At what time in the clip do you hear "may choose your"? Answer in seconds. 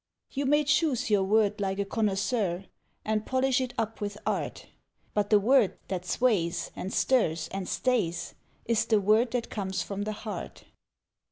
0.47-1.21